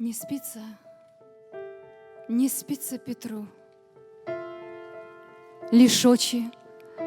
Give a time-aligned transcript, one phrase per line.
[0.00, 0.60] Не спится,
[2.26, 3.44] не спится Петру.
[5.70, 6.44] Лишь очи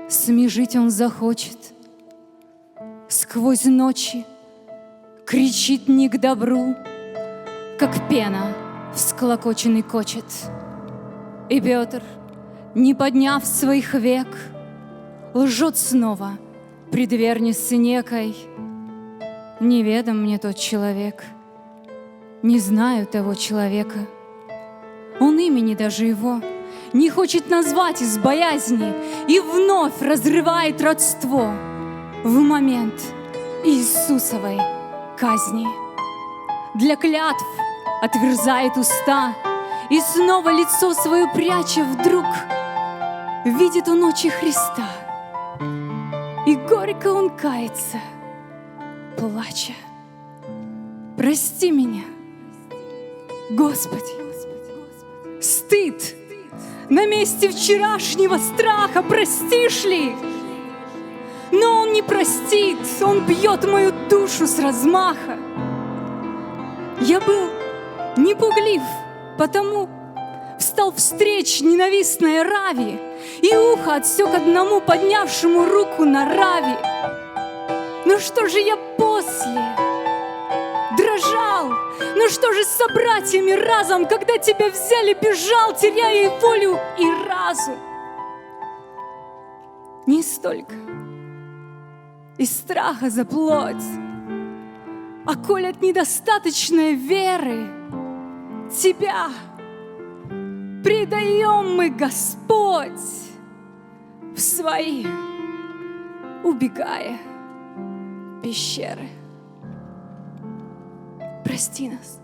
[0.07, 1.57] смежить он захочет.
[3.07, 4.27] Сквозь ночи
[5.25, 6.75] кричит не к добру,
[7.79, 8.53] Как пена
[8.93, 10.25] всклокоченный кочет.
[11.49, 12.03] И Петр,
[12.75, 14.27] не подняв своих век,
[15.33, 16.33] Лжет снова
[16.91, 18.35] пред верницей некой.
[19.59, 21.23] Неведом мне тот человек—
[22.43, 24.05] не знаю того человека.
[25.19, 26.41] Он имени даже его
[26.91, 28.93] не хочет назвать из боязни
[29.29, 31.53] и вновь разрывает родство
[32.23, 33.01] в момент
[33.63, 34.59] Иисусовой
[35.17, 35.65] казни.
[36.75, 37.45] Для клятв
[38.01, 39.33] отверзает уста
[39.89, 42.25] и снова лицо свое пряча вдруг
[43.45, 44.89] видит он очи Христа.
[46.45, 47.99] И горько он кается,
[49.17, 49.73] плача.
[51.15, 52.03] Прости меня,
[53.55, 56.15] Господи, стыд
[56.89, 60.15] на месте вчерашнего страха, простишь ли?
[61.51, 65.37] Но Он не простит, Он бьет мою душу с размаха.
[66.99, 67.51] Я был
[68.17, 68.81] непуглив,
[69.37, 69.87] потому
[70.57, 72.99] встал встреч ненавистной Рави
[73.39, 76.75] и ухо отсек одному поднявшему руку на Рави.
[78.05, 79.72] Но что же я после?
[82.23, 87.75] Ну что же с собратьями разом, когда тебя взяли, бежал, теряя и волю, и разум?
[90.05, 90.73] Не столько
[92.37, 93.83] из страха за плоть,
[95.25, 97.67] а коль от недостаточной веры
[98.71, 99.27] Тебя
[100.81, 102.91] предаем мы, Господь,
[104.33, 105.05] в свои,
[106.45, 107.17] убегая
[108.41, 109.09] пещеры
[111.43, 112.19] прости нас.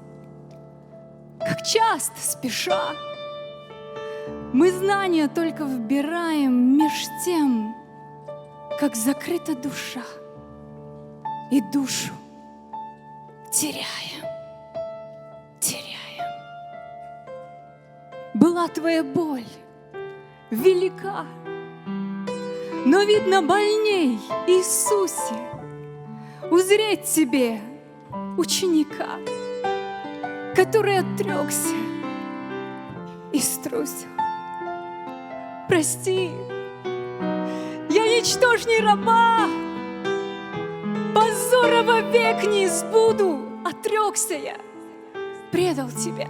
[1.39, 2.93] Как часто спеша
[4.53, 7.75] мы знания только вбираем меж тем,
[8.79, 10.03] как закрыта душа
[11.51, 12.13] и душу
[13.51, 14.25] теряем,
[15.59, 16.25] теряем.
[18.33, 19.45] Была твоя боль
[20.49, 21.25] велика,
[22.85, 25.35] но видно больней Иисусе
[26.49, 27.61] узреть тебе–
[28.39, 29.19] ученика,
[30.55, 31.75] который отрекся
[33.33, 34.07] и струсил.
[35.67, 36.31] Прости,
[37.89, 39.45] я ничтожней раба,
[41.13, 44.57] позора век не избуду, отрекся я,
[45.51, 46.29] предал тебя.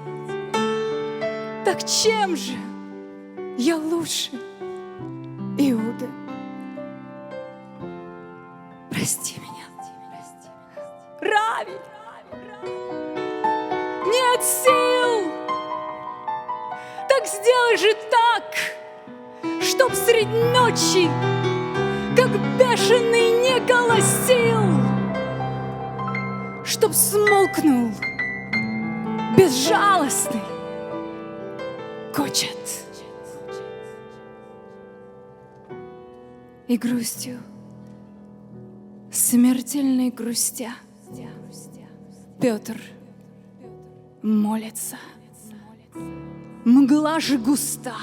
[1.64, 2.58] Так чем же
[3.58, 4.32] я лучше
[5.60, 6.08] Иуда?
[8.90, 9.60] Прости меня.
[11.22, 11.78] Рави,
[14.40, 15.32] нет сил.
[17.08, 21.10] Так сделай же так, чтоб средь ночи,
[22.16, 24.64] как бешеный не голосил,
[26.64, 27.92] чтоб смолкнул
[29.38, 30.42] безжалостный
[32.16, 32.58] кочет.
[36.68, 37.40] И грустью,
[39.12, 40.74] смертельной грустя,
[42.40, 42.80] Петр
[44.22, 44.98] молится.
[46.66, 47.96] Мгла же густа,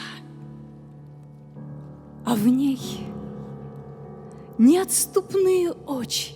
[2.25, 2.81] а в ней
[4.59, 6.35] неотступные очи,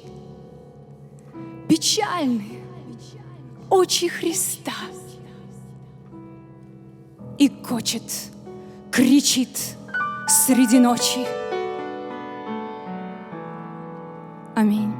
[1.69, 2.63] печальные
[3.71, 4.73] очи Христа.
[7.39, 8.03] И кочет,
[8.93, 9.77] кричит
[10.29, 11.27] среди ночи.
[14.55, 14.93] Аминь.